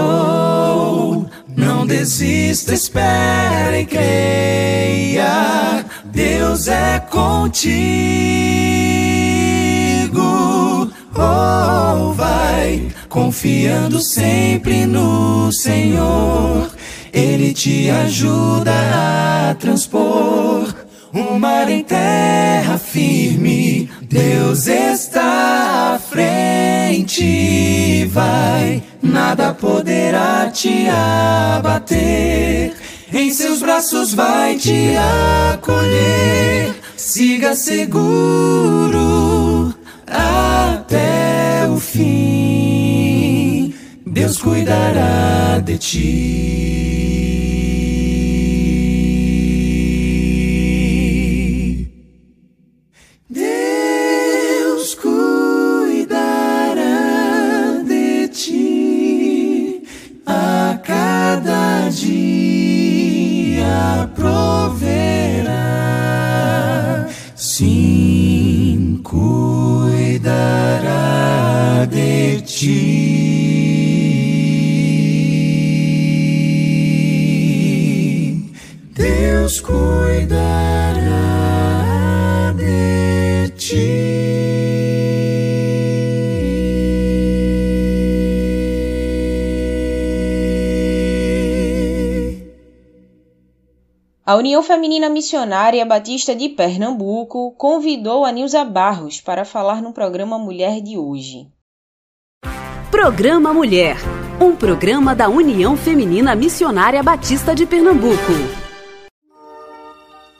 Não 1.57 1.87
desista, 1.87 2.75
espere 2.75 3.81
e 3.81 3.87
creia. 3.87 5.27
Deus 6.05 6.68
é 6.68 7.01
contigo 7.01 8.18
oh, 11.18 12.12
vai 12.12 12.88
confiando 13.09 14.01
sempre 14.01 14.87
no 14.87 15.51
Senhor. 15.53 16.71
Ele 17.18 17.52
te 17.52 17.90
ajuda 17.90 18.70
a 19.50 19.54
transpor 19.57 20.72
um 21.12 21.37
mar 21.37 21.68
em 21.68 21.83
terra 21.83 22.78
firme. 22.78 23.90
Deus 24.02 24.68
está 24.68 25.96
à 25.96 25.98
frente, 25.98 27.24
vai, 28.04 28.81
nada 29.02 29.52
poderá 29.52 30.48
te 30.52 30.87
abater. 30.88 32.76
Em 33.12 33.33
seus 33.33 33.59
braços 33.59 34.14
vai 34.14 34.54
te 34.54 34.94
acolher. 35.54 36.72
Siga 36.96 37.57
seguro 37.57 38.64
até 40.07 41.66
o 41.68 41.81
fim. 41.81 43.74
Deus 44.07 44.38
cuidará 44.38 45.38
de 45.61 45.79
ti. 45.79 47.38
União 94.59 94.66
Feminina 94.66 95.09
Missionária 95.09 95.87
Batista 95.87 96.35
de 96.35 96.49
Pernambuco 96.49 97.53
convidou 97.53 98.25
a 98.25 98.33
Nilza 98.33 98.64
Barros 98.64 99.21
para 99.21 99.44
falar 99.44 99.81
no 99.81 99.92
programa 99.92 100.37
Mulher 100.37 100.81
de 100.81 100.99
hoje. 100.99 101.47
Programa 102.90 103.55
Mulher 103.55 103.97
um 104.40 104.57
programa 104.57 105.14
da 105.14 105.29
União 105.29 105.77
Feminina 105.77 106.35
Missionária 106.35 107.01
Batista 107.05 107.55
de 107.55 107.66
Pernambuco. 107.66 108.33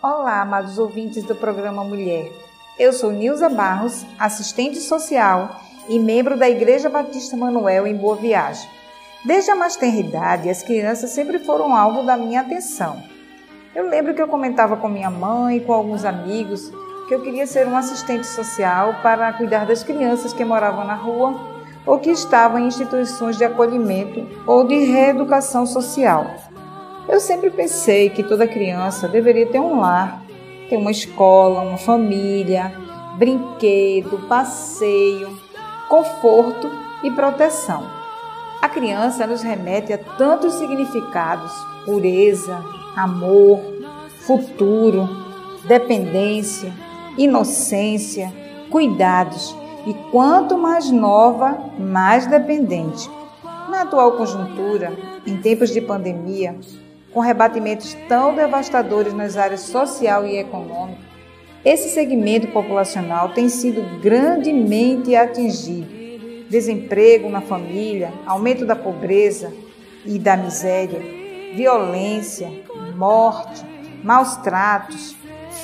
Olá, 0.03 0.43
amados 0.43 0.81
ouvintes 0.81 1.23
do 1.23 1.37
programa 1.37 1.85
Mulher. 1.85 2.33
Eu 2.77 2.93
sou 2.93 3.13
Nilza 3.13 3.49
Barros, 3.49 4.05
assistente 4.19 4.81
social 4.81 5.61
e 5.89 5.97
membro 5.97 6.37
da 6.37 6.51
Igreja 6.51 6.91
Batista 6.91 7.37
Manuel 7.37 7.87
em 7.87 7.97
Boa 7.97 8.17
Viagem. 8.17 8.69
Desde 9.25 9.53
a 9.53 9.55
mais 9.55 9.77
tenra 9.77 10.01
idade, 10.01 10.51
as 10.51 10.65
crianças 10.65 11.11
sempre 11.11 11.39
foram 11.39 11.73
alvo 11.73 12.03
da 12.03 12.17
minha 12.17 12.41
atenção. 12.41 13.01
Eu 13.79 13.88
lembro 13.88 14.12
que 14.12 14.21
eu 14.21 14.27
comentava 14.27 14.77
com 14.77 14.88
minha 14.88 15.09
mãe 15.09 15.61
com 15.61 15.73
alguns 15.73 16.05
amigos 16.05 16.73
que 17.07 17.14
eu 17.14 17.23
queria 17.23 17.47
ser 17.47 17.64
um 17.69 17.77
assistente 17.77 18.27
social 18.27 18.97
para 19.05 19.33
cuidar 19.35 19.67
das 19.67 19.85
crianças 19.85 20.33
que 20.33 20.45
moravam 20.45 20.85
na 20.85 20.97
rua 20.97 21.38
ou 21.87 21.97
que 22.01 22.11
estavam 22.11 22.59
em 22.59 22.67
instituições 22.67 23.38
de 23.38 23.45
acolhimento 23.45 24.27
ou 24.45 24.67
de 24.67 24.75
reeducação 24.75 25.64
social. 25.64 26.27
Eu 27.09 27.21
sempre 27.21 27.51
pensei 27.51 28.11
que 28.11 28.25
toda 28.25 28.49
criança 28.49 29.07
deveria 29.07 29.47
ter 29.47 29.61
um 29.61 29.79
lar, 29.79 30.25
ter 30.69 30.77
uma 30.77 30.91
escola, 30.91 31.62
uma 31.62 31.79
família, 31.79 32.73
brinquedo, 33.17 34.27
passeio, 34.27 35.38
conforto 35.88 36.69
e 37.05 37.12
proteção. 37.12 37.87
A 38.61 38.69
criança 38.69 39.25
nos 39.25 39.41
remete 39.41 39.93
a 39.93 39.99
tantos 39.99 40.55
significados: 40.55 41.53
pureza, 41.85 42.61
amor, 42.99 43.61
futuro, 44.21 45.09
dependência, 45.67 46.73
inocência, 47.17 48.33
cuidados 48.71 49.57
e 49.87 49.95
quanto 50.11 50.59
mais 50.59 50.91
nova, 50.91 51.57
mais 51.79 52.27
dependente. 52.27 53.09
Na 53.71 53.83
atual 53.83 54.13
conjuntura, 54.13 54.93
em 55.27 55.37
tempos 55.37 55.71
de 55.71 55.81
pandemia, 55.81 56.57
com 57.13 57.21
rebatimentos 57.21 57.97
tão 58.09 58.35
devastadores 58.35 59.15
nas 59.15 59.37
áreas 59.37 59.61
social 59.61 60.27
e 60.27 60.37
econômica, 60.37 61.09
esse 61.65 61.89
segmento 61.91 62.49
populacional 62.49 63.31
tem 63.31 63.49
sido 63.49 64.01
grandemente 64.01 65.15
atingido. 65.15 65.99
Desemprego 66.49 67.29
na 67.29 67.41
família, 67.41 68.13
aumento 68.25 68.65
da 68.65 68.75
pobreza 68.75 69.53
e 70.05 70.19
da 70.19 70.37
miséria, 70.37 71.01
violência, 71.55 72.51
morte, 72.99 73.65
maus 74.03 74.37
tratos, 74.39 75.17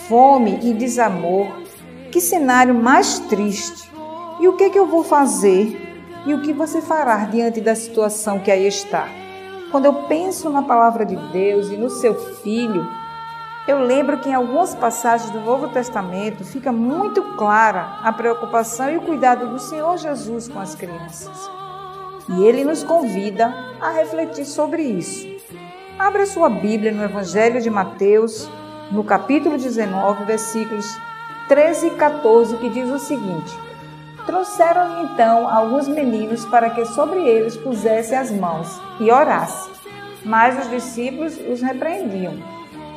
fome 0.08 0.60
e 0.62 0.72
desamor. 0.72 1.48
Que 2.12 2.20
cenário 2.20 2.74
mais 2.74 3.18
triste! 3.18 3.90
E 4.40 4.46
o 4.46 4.56
que, 4.56 4.70
que 4.70 4.78
eu 4.78 4.86
vou 4.86 5.02
fazer? 5.02 5.80
E 6.24 6.32
o 6.32 6.40
que 6.40 6.52
você 6.52 6.80
fará 6.80 7.24
diante 7.24 7.60
da 7.60 7.74
situação 7.74 8.38
que 8.38 8.50
aí 8.50 8.66
está? 8.66 9.08
Quando 9.70 9.86
eu 9.86 10.04
penso 10.04 10.48
na 10.48 10.62
palavra 10.62 11.04
de 11.04 11.16
Deus 11.32 11.68
e 11.68 11.76
no 11.76 11.90
seu 11.90 12.14
filho, 12.36 12.86
eu 13.66 13.80
lembro 13.80 14.20
que 14.20 14.28
em 14.28 14.34
algumas 14.34 14.74
passagens 14.74 15.30
do 15.30 15.40
Novo 15.40 15.68
Testamento 15.68 16.44
fica 16.44 16.70
muito 16.70 17.22
clara 17.36 17.98
a 18.02 18.12
preocupação 18.12 18.90
e 18.90 18.96
o 18.96 19.02
cuidado 19.02 19.48
do 19.48 19.58
Senhor 19.58 19.96
Jesus 19.98 20.48
com 20.48 20.60
as 20.60 20.76
crianças. 20.76 21.50
E 22.28 22.44
ele 22.44 22.64
nos 22.64 22.84
convida 22.84 23.52
a 23.80 23.90
refletir 23.90 24.44
sobre 24.44 24.82
isso. 24.82 25.33
Abra 25.98 26.26
sua 26.26 26.50
Bíblia 26.50 26.90
no 26.90 27.04
Evangelho 27.04 27.60
de 27.60 27.70
Mateus, 27.70 28.50
no 28.90 29.04
capítulo 29.04 29.56
19, 29.56 30.24
versículos 30.24 30.98
13 31.48 31.86
e 31.86 31.90
14, 31.90 32.56
que 32.56 32.68
diz 32.68 32.90
o 32.90 32.98
seguinte: 32.98 33.56
Trouxeram 34.26 35.04
então 35.04 35.48
alguns 35.48 35.86
meninos 35.86 36.44
para 36.46 36.70
que 36.70 36.84
sobre 36.86 37.20
eles 37.20 37.56
pusesse 37.56 38.12
as 38.12 38.32
mãos 38.32 38.68
e 38.98 39.08
orasse. 39.08 39.70
Mas 40.24 40.64
os 40.64 40.70
discípulos 40.70 41.38
os 41.48 41.62
repreendiam. 41.62 42.34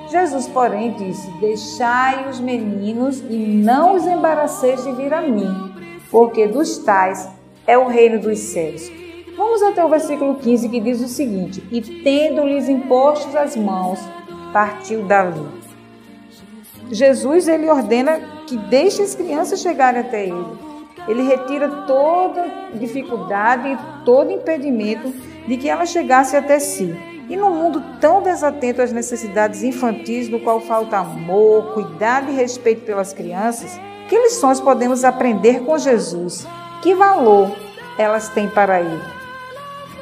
Jesus, 0.09 0.47
porém, 0.47 0.93
disse: 0.93 1.29
Deixai 1.39 2.27
os 2.27 2.39
meninos 2.39 3.19
e 3.29 3.37
não 3.37 3.95
os 3.95 4.07
embaraceis 4.07 4.83
de 4.83 4.91
vir 4.93 5.13
a 5.13 5.21
mim, 5.21 5.71
porque 6.09 6.47
dos 6.47 6.79
tais 6.79 7.29
é 7.67 7.77
o 7.77 7.87
reino 7.87 8.19
dos 8.19 8.39
céus. 8.39 8.89
Vamos 9.47 9.63
até 9.63 9.83
o 9.83 9.87
versículo 9.87 10.35
15 10.35 10.67
que 10.67 10.79
diz 10.81 10.99
o 10.99 11.07
seguinte: 11.07 11.63
E 11.71 11.79
tendo-lhes 12.03 12.67
impostos 12.67 13.33
as 13.33 13.55
mãos, 13.55 13.97
partiu 14.51 15.03
dali. 15.03 15.41
Jesus 16.91 17.47
ele 17.47 17.69
ordena 17.69 18.19
que 18.45 18.57
deixe 18.57 19.01
as 19.01 19.15
crianças 19.15 19.61
chegarem 19.61 20.01
até 20.01 20.25
ele. 20.25 20.45
Ele 21.07 21.21
retira 21.21 21.69
toda 21.87 22.45
dificuldade 22.73 23.69
e 23.69 24.03
todo 24.03 24.33
impedimento 24.33 25.13
de 25.47 25.55
que 25.55 25.69
elas 25.69 25.91
chegassem 25.91 26.37
até 26.37 26.59
si. 26.59 26.93
E 27.29 27.37
num 27.37 27.55
mundo 27.55 27.81
tão 28.01 28.21
desatento 28.21 28.81
às 28.81 28.91
necessidades 28.91 29.63
infantis, 29.63 30.27
no 30.27 30.41
qual 30.41 30.59
falta 30.59 30.97
amor, 30.97 31.73
cuidado 31.73 32.29
e 32.29 32.35
respeito 32.35 32.81
pelas 32.81 33.13
crianças, 33.13 33.79
que 34.09 34.17
lições 34.17 34.59
podemos 34.59 35.05
aprender 35.05 35.61
com 35.63 35.77
Jesus? 35.77 36.45
Que 36.81 36.93
valor 36.93 37.49
elas 37.97 38.27
têm 38.27 38.49
para 38.49 38.81
ele? 38.81 39.16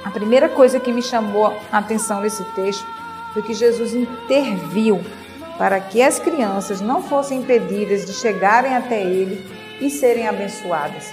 A 0.05 0.11
primeira 0.11 0.47
coisa 0.47 0.79
que 0.79 0.91
me 0.91 1.01
chamou 1.01 1.47
a 1.71 1.79
atenção 1.79 2.21
nesse 2.21 2.43
texto 2.53 2.85
foi 3.33 3.41
que 3.41 3.55
Jesus 3.55 3.95
interviu 3.95 5.03
para 5.57 5.79
que 5.79 5.99
as 5.99 6.19
crianças 6.19 6.79
não 6.79 7.01
fossem 7.01 7.39
impedidas 7.39 8.05
de 8.05 8.13
chegarem 8.13 8.75
até 8.75 9.01
ele 9.01 9.43
e 9.81 9.89
serem 9.89 10.27
abençoadas. 10.27 11.11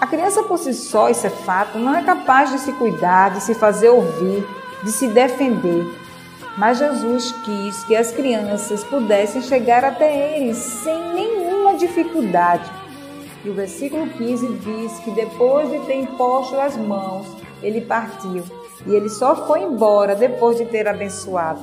A 0.00 0.06
criança 0.06 0.44
por 0.44 0.56
si 0.56 0.72
só, 0.72 1.08
isso 1.10 1.26
é 1.26 1.30
fato, 1.30 1.78
não 1.78 1.96
é 1.96 2.04
capaz 2.04 2.52
de 2.52 2.60
se 2.60 2.72
cuidar, 2.74 3.32
de 3.32 3.40
se 3.40 3.54
fazer 3.56 3.88
ouvir, 3.88 4.46
de 4.84 4.92
se 4.92 5.08
defender. 5.08 5.84
Mas 6.56 6.78
Jesus 6.78 7.32
quis 7.44 7.82
que 7.84 7.96
as 7.96 8.12
crianças 8.12 8.84
pudessem 8.84 9.42
chegar 9.42 9.84
até 9.84 10.36
ele 10.36 10.54
sem 10.54 11.12
nenhuma 11.12 11.74
dificuldade. 11.74 12.70
E 13.44 13.50
o 13.50 13.54
versículo 13.54 14.06
15 14.06 14.46
diz 14.58 14.98
que 15.00 15.10
depois 15.10 15.70
de 15.70 15.80
ter 15.80 15.96
imposto 15.96 16.58
as 16.60 16.76
mãos, 16.76 17.35
ele 17.62 17.80
partiu. 17.80 18.44
E 18.86 18.94
ele 18.94 19.08
só 19.08 19.46
foi 19.46 19.62
embora 19.62 20.14
depois 20.14 20.56
de 20.56 20.66
ter 20.66 20.86
abençoado. 20.86 21.60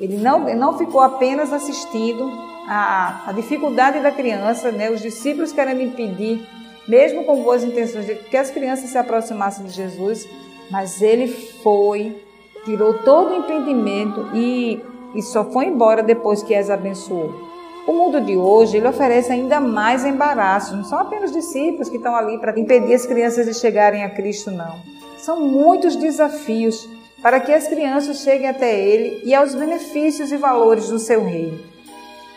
Ele 0.00 0.16
não, 0.16 0.40
não 0.54 0.78
ficou 0.78 1.00
apenas 1.00 1.52
assistindo 1.52 2.30
a 2.70 3.32
dificuldade 3.34 4.00
da 4.00 4.10
criança, 4.10 4.70
né? 4.70 4.90
os 4.90 5.00
discípulos 5.00 5.52
querendo 5.52 5.80
impedir, 5.80 6.46
mesmo 6.86 7.24
com 7.24 7.42
boas 7.42 7.64
intenções, 7.64 8.06
de 8.06 8.14
que 8.14 8.36
as 8.36 8.50
crianças 8.50 8.90
se 8.90 8.98
aproximassem 8.98 9.64
de 9.64 9.72
Jesus, 9.72 10.28
mas 10.70 11.00
ele 11.00 11.28
foi, 11.62 12.22
tirou 12.64 12.94
todo 12.94 13.30
o 13.30 13.36
impedimento 13.36 14.28
e, 14.34 14.82
e 15.14 15.22
só 15.22 15.44
foi 15.44 15.64
embora 15.64 16.02
depois 16.02 16.42
que 16.42 16.54
as 16.54 16.68
abençoou. 16.68 17.48
O 17.86 17.92
mundo 17.94 18.20
de 18.20 18.36
hoje 18.36 18.76
ele 18.76 18.86
oferece 18.86 19.32
ainda 19.32 19.58
mais 19.60 20.04
embaraços. 20.04 20.76
Não 20.76 20.84
são 20.84 20.98
apenas 20.98 21.32
discípulos 21.32 21.88
que 21.88 21.96
estão 21.96 22.14
ali 22.14 22.38
para 22.38 22.58
impedir 22.60 22.92
as 22.92 23.06
crianças 23.06 23.46
de 23.46 23.54
chegarem 23.54 24.04
a 24.04 24.10
Cristo, 24.10 24.50
não. 24.50 24.78
São 25.28 25.42
muitos 25.42 25.94
desafios 25.94 26.88
para 27.20 27.38
que 27.38 27.52
as 27.52 27.68
crianças 27.68 28.22
cheguem 28.22 28.48
até 28.48 28.74
Ele 28.74 29.20
e 29.26 29.34
aos 29.34 29.54
benefícios 29.54 30.32
e 30.32 30.38
valores 30.38 30.88
do 30.88 30.98
seu 30.98 31.22
reino. 31.22 31.60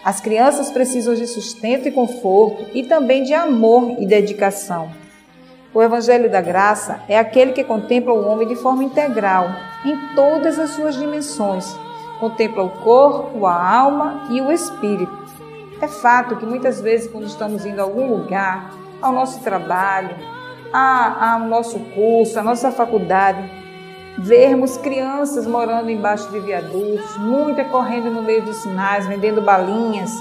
As 0.04 0.20
crianças 0.20 0.70
precisam 0.70 1.16
de 1.16 1.26
sustento 1.26 1.88
e 1.88 1.92
conforto 1.94 2.66
e 2.74 2.84
também 2.84 3.24
de 3.24 3.34
amor 3.34 3.96
e 3.98 4.06
dedicação. 4.06 4.92
O 5.74 5.82
Evangelho 5.82 6.30
da 6.30 6.42
Graça 6.42 7.02
é 7.08 7.18
aquele 7.18 7.54
que 7.54 7.64
contempla 7.64 8.12
o 8.12 8.28
homem 8.28 8.46
de 8.46 8.58
forma 8.58 8.84
integral, 8.84 9.48
em 9.86 10.14
todas 10.14 10.60
as 10.60 10.72
suas 10.72 10.96
dimensões. 10.96 11.74
Contempla 12.20 12.62
o 12.62 12.72
corpo, 12.84 13.46
a 13.46 13.74
alma 13.74 14.28
e 14.30 14.42
o 14.42 14.52
espírito. 14.52 15.18
É 15.82 15.88
fato 15.88 16.36
que 16.36 16.46
muitas 16.46 16.82
vezes, 16.82 17.10
quando 17.10 17.26
estamos 17.26 17.66
indo 17.66 17.80
a 17.80 17.84
algum 17.84 18.18
lugar, 18.18 18.70
ao 19.02 19.14
nosso 19.14 19.40
trabalho, 19.40 20.41
ao 20.72 21.42
nosso 21.42 21.80
curso, 21.94 22.40
à 22.40 22.44
nossa 22.44 22.72
faculdade, 22.72 23.44
vermos 24.18 24.78
crianças 24.78 25.48
morando 25.48 25.90
embaixo 25.90 26.30
de 26.32 26.40
viadutos, 26.40 27.18
muita 27.18 27.66
correndo 27.66 28.12
no 28.12 28.22
meio 28.22 28.44
dos 28.44 28.58
sinais, 28.58 29.08
vendendo 29.08 29.42
balinhas, 29.42 30.12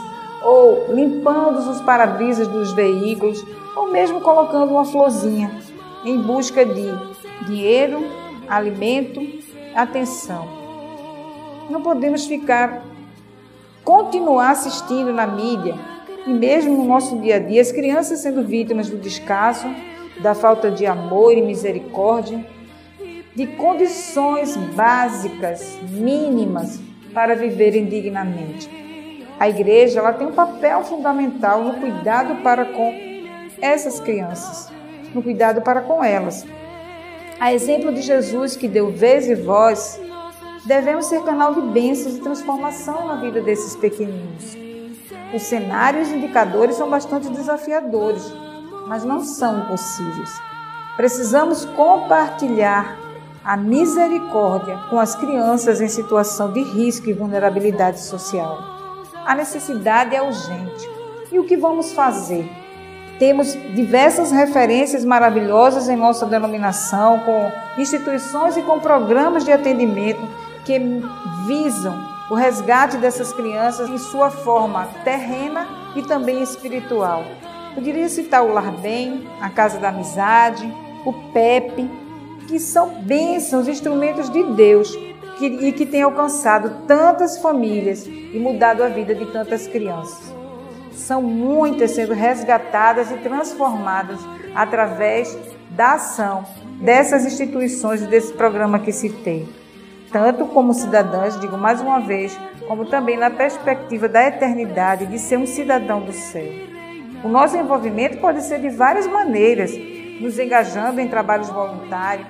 ou 0.43 0.87
limpando 0.95 1.59
os 1.59 1.81
para-brisas 1.83 2.49
dos 2.49 2.73
veículos, 2.73 3.45
ou 3.77 3.91
mesmo 3.91 4.21
colocando 4.21 4.71
uma 4.73 4.85
florzinha 4.85 5.51
em 6.05 6.19
busca 6.19 6.65
de 6.65 6.91
dinheiro, 7.47 8.05
alimento, 8.49 9.21
atenção. 9.75 10.49
Não 11.69 11.83
podemos 11.83 12.27
ficar, 12.27 12.83
continuar 13.85 14.51
assistindo 14.51 15.13
na 15.13 15.27
mídia 15.27 15.75
e 16.27 16.31
mesmo 16.31 16.77
no 16.77 16.85
nosso 16.85 17.19
dia 17.19 17.37
a 17.37 17.39
dia 17.39 17.61
as 17.61 17.71
crianças 17.71 18.21
sendo 18.21 18.43
vítimas 18.43 18.89
do 18.89 18.97
descaso, 18.97 19.67
da 20.23 20.35
falta 20.35 20.71
de 20.71 20.87
amor 20.87 21.33
e 21.33 21.43
misericórdia 21.43 22.45
de 23.35 23.47
condições 23.47 24.57
básicas, 24.57 25.79
mínimas, 25.89 26.81
para 27.15 27.35
viverem 27.35 27.87
dignamente. 27.87 28.69
A 29.39 29.49
igreja 29.49 30.01
ela 30.01 30.13
tem 30.13 30.27
um 30.27 30.33
papel 30.33 30.83
fundamental 30.83 31.63
no 31.63 31.75
cuidado 31.75 32.43
para 32.43 32.67
com 32.67 32.93
essas 33.61 34.01
crianças, 34.01 34.71
no 35.15 35.23
cuidado 35.23 35.63
para 35.63 35.81
com 35.81 36.05
elas. 36.05 36.47
A 37.39 37.55
exemplo 37.55 37.93
de 37.93 38.03
Jesus 38.03 38.55
que 38.55 38.69
deu 38.69 38.91
vez 38.91 39.29
e 39.29 39.35
voz, 39.35 40.01
devemos 40.67 41.07
ser 41.07 41.23
canal 41.23 41.55
de 41.55 41.63
bênçãos 41.63 42.17
e 42.17 42.21
transformação 42.21 43.07
na 43.07 43.17
vida 43.17 43.41
desses 43.41 43.75
pequeninos. 43.77 44.57
Os 45.35 45.43
cenários 45.43 46.11
e 46.11 46.17
indicadores 46.17 46.77
são 46.77 46.91
bastante 46.91 47.31
desafiadores, 47.31 48.31
mas 48.91 49.05
não 49.05 49.21
são 49.21 49.61
impossíveis. 49.61 50.43
Precisamos 50.97 51.65
compartilhar 51.65 52.99
a 53.45 53.57
misericórdia 53.57 54.77
com 54.91 54.99
as 54.99 55.15
crianças 55.15 55.81
em 55.81 55.87
situação 55.87 56.53
de 56.53 56.61
risco 56.61 57.09
e 57.09 57.13
vulnerabilidade 57.13 58.01
social. 58.01 58.59
A 59.25 59.33
necessidade 59.37 60.17
é 60.17 60.21
urgente. 60.21 60.91
E 61.31 61.39
o 61.39 61.45
que 61.45 61.57
vamos 61.57 61.93
fazer? 61.93 62.51
Temos 63.17 63.53
diversas 63.77 64.33
referências 64.33 65.05
maravilhosas 65.05 65.89
em 65.89 65.95
nossa 65.95 66.27
denominação, 66.27 67.21
com 67.21 67.53
instituições 67.81 68.57
e 68.57 68.63
com 68.63 68.81
programas 68.81 69.45
de 69.45 69.53
atendimento 69.53 70.27
que 70.65 70.81
visam 71.47 71.97
o 72.29 72.35
resgate 72.35 72.97
dessas 72.97 73.33
crianças 73.33 73.89
em 73.89 73.99
sua 73.99 74.33
forma 74.33 74.89
terrena 75.05 75.69
e 75.95 76.03
também 76.03 76.43
espiritual. 76.43 77.25
Poderia 77.75 78.09
citar 78.09 78.45
o 78.45 78.53
Lar 78.53 78.73
Bem, 78.73 79.29
a 79.41 79.49
Casa 79.49 79.79
da 79.79 79.89
Amizade, 79.91 80.73
o 81.05 81.13
PEP, 81.33 81.89
que 82.49 82.59
são 82.59 83.03
bênçãos, 83.03 83.69
instrumentos 83.69 84.29
de 84.29 84.43
Deus 84.43 84.95
que, 85.39 85.47
e 85.47 85.73
que 85.73 85.87
têm 85.87 86.03
alcançado 86.03 86.87
tantas 86.87 87.39
famílias 87.39 88.07
e 88.07 88.39
mudado 88.39 88.83
a 88.83 88.89
vida 88.89 89.15
de 89.15 89.27
tantas 89.27 89.67
crianças. 89.67 90.35
São 90.93 91.23
muitas 91.23 91.93
sendo 91.93 92.13
resgatadas 92.13 93.11
e 93.11 93.15
transformadas 93.19 94.19
através 94.55 95.37
da 95.71 95.95
ação 95.95 96.45
dessas 96.81 97.25
instituições 97.25 98.03
e 98.03 98.07
desse 98.07 98.33
programa 98.33 98.79
que 98.79 98.93
citei. 98.93 99.49
Tanto 100.13 100.45
como 100.47 100.75
cidadãs, 100.75 101.39
digo 101.39 101.57
mais 101.57 101.81
uma 101.81 102.01
vez, 102.01 102.37
como 102.67 102.85
também 102.85 103.17
na 103.17 103.31
perspectiva 103.31 104.09
da 104.09 104.27
eternidade 104.27 105.07
de 105.07 105.19
ser 105.19 105.39
um 105.39 105.47
cidadão 105.47 106.01
do 106.01 106.13
céu. 106.13 106.70
O 107.23 107.29
nosso 107.29 107.57
envolvimento 107.57 108.19
pode 108.19 108.43
ser 108.43 108.61
de 108.61 108.71
várias 108.71 109.07
maneiras, 109.07 109.73
nos 110.21 110.39
engajando 110.39 111.01
em 111.01 111.09
trabalhos 111.09 111.51
voluntários, 111.51 112.27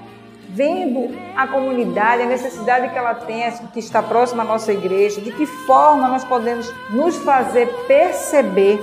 vendo 0.49 1.17
a 1.37 1.47
comunidade, 1.47 2.23
a 2.23 2.27
necessidade 2.27 2.89
que 2.89 2.99
ela 2.99 3.15
tem, 3.15 3.51
que 3.73 3.79
está 3.79 4.03
próxima 4.03 4.43
à 4.43 4.47
nossa 4.47 4.73
igreja, 4.73 5.21
de 5.21 5.31
que 5.33 5.47
forma 5.47 6.09
nós 6.09 6.25
podemos 6.25 6.73
nos 6.91 7.17
fazer 7.19 7.69
perceber 7.87 8.81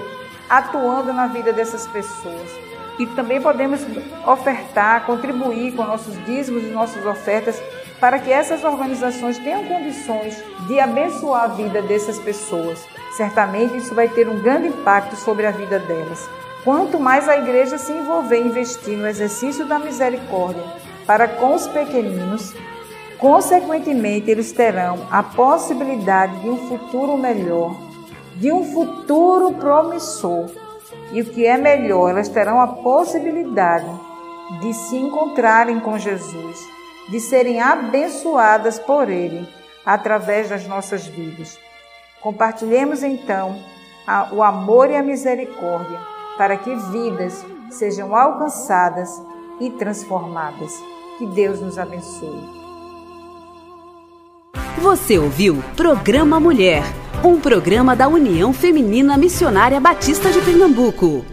atuando 0.49 1.11
na 1.11 1.27
vida 1.27 1.51
dessas 1.51 1.85
pessoas. 1.87 2.49
E 2.97 3.05
também 3.07 3.41
podemos 3.41 3.85
ofertar, 4.25 5.05
contribuir 5.05 5.75
com 5.75 5.83
nossos 5.83 6.15
dízimos 6.25 6.63
e 6.63 6.67
nossas 6.67 7.05
ofertas 7.05 7.61
para 7.99 8.17
que 8.17 8.31
essas 8.31 8.63
organizações 8.63 9.37
tenham 9.37 9.65
condições 9.65 10.41
de 10.67 10.79
abençoar 10.79 11.43
a 11.43 11.47
vida 11.47 11.81
dessas 11.81 12.17
pessoas. 12.17 12.83
Certamente 13.15 13.77
isso 13.77 13.95
vai 13.95 14.07
ter 14.09 14.27
um 14.27 14.39
grande 14.39 14.67
impacto 14.67 15.15
sobre 15.15 15.45
a 15.45 15.51
vida 15.51 15.79
delas. 15.79 16.29
Quanto 16.63 16.99
mais 16.99 17.29
a 17.29 17.37
igreja 17.37 17.77
se 17.77 17.91
envolver 17.91 18.41
e 18.41 18.47
investir 18.47 18.97
no 18.97 19.07
exercício 19.07 19.65
da 19.65 19.79
misericórdia 19.79 20.63
para 21.05 21.27
com 21.27 21.55
os 21.55 21.65
pequeninos, 21.67 22.53
consequentemente 23.17 24.29
eles 24.29 24.51
terão 24.51 25.07
a 25.09 25.23
possibilidade 25.23 26.39
de 26.41 26.49
um 26.49 26.67
futuro 26.67 27.17
melhor, 27.17 27.75
de 28.35 28.51
um 28.51 28.63
futuro 28.73 29.53
promissor. 29.53 30.49
E 31.11 31.21
o 31.21 31.25
que 31.25 31.45
é 31.45 31.57
melhor, 31.57 32.09
elas 32.09 32.27
terão 32.27 32.59
a 32.59 32.67
possibilidade 32.67 33.89
de 34.59 34.73
se 34.73 34.97
encontrarem 34.97 35.79
com 35.79 35.97
Jesus, 35.97 36.59
de 37.09 37.19
serem 37.19 37.61
abençoadas 37.61 38.77
por 38.77 39.09
Ele 39.09 39.47
através 39.85 40.49
das 40.49 40.67
nossas 40.67 41.07
vidas. 41.07 41.57
Compartilhemos 42.27 43.03
então 43.03 43.55
o 44.33 44.43
amor 44.43 44.91
e 44.91 44.97
a 44.97 45.01
misericórdia 45.01 45.97
para 46.37 46.57
que 46.57 46.75
vidas 46.91 47.45
sejam 47.69 48.13
alcançadas 48.13 49.09
e 49.61 49.69
transformadas. 49.69 50.77
Que 51.17 51.25
Deus 51.25 51.61
nos 51.61 51.79
abençoe. 51.79 52.41
Você 54.81 55.17
ouviu 55.17 55.63
Programa 55.77 56.37
Mulher, 56.37 56.83
um 57.23 57.39
programa 57.39 57.95
da 57.95 58.09
União 58.09 58.51
Feminina 58.51 59.17
Missionária 59.17 59.79
Batista 59.79 60.29
de 60.29 60.41
Pernambuco. 60.41 61.23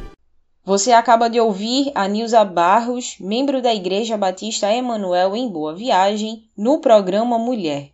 Você 0.65 0.93
acaba 0.93 1.29
de 1.29 1.41
ouvir 1.41 1.91
a 1.93 2.07
Nilza 2.07 2.45
Barros, 2.45 3.17
membro 3.19 3.61
da 3.61 3.75
Igreja 3.75 4.17
Batista 4.17 4.73
Emanuel 4.73 5.35
em 5.35 5.49
Boa 5.49 5.75
Viagem, 5.75 6.45
no 6.57 6.79
programa 6.79 7.37
Mulher. 7.37 7.94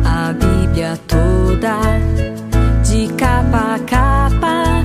A 0.04 0.32
Bíblia 0.32 0.96
toda, 1.08 1.80
de 2.84 3.08
capa 3.14 3.74
a 3.74 3.78
capa, 3.80 4.84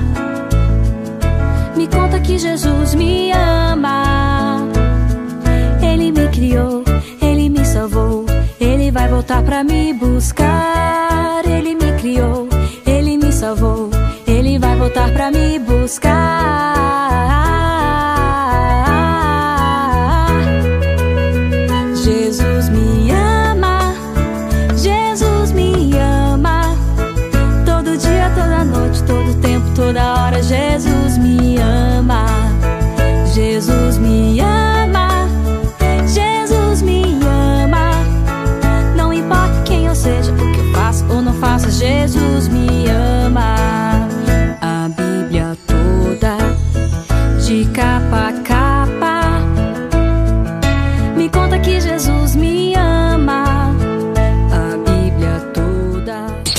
me 1.76 1.86
conta 1.86 2.18
que 2.20 2.36
Jesus 2.36 2.94
me 2.96 3.30
ama. 3.32 4.66
Ele 5.80 6.10
me 6.10 6.28
criou, 6.28 6.82
ele 7.22 7.48
me 7.48 7.64
salvou, 7.64 8.26
ele 8.60 8.90
vai 8.90 9.08
voltar 9.08 9.42
pra 9.42 9.62
me 9.62 9.92
buscar. 9.92 11.42
Ele 11.46 11.74
me 11.76 11.92
criou, 12.00 12.48
ele 12.84 13.16
me 13.16 13.30
salvou, 13.32 13.90
ele 14.26 14.58
vai 14.58 14.76
voltar 14.76 15.12
pra 15.12 15.30
me 15.30 15.58
buscar. 15.60 16.73